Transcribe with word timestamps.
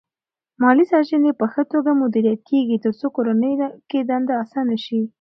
مالی 0.61 0.83
سرچینې 0.91 1.31
په 1.39 1.45
ښه 1.51 1.63
توګه 1.73 1.91
مدیریت 2.01 2.39
کېږي 2.49 2.77
ترڅو 2.83 3.07
کورنۍ 3.15 3.53
کې 3.89 3.99
دنده 4.09 4.33
اسانه 4.43 4.75
شي. 4.85 5.01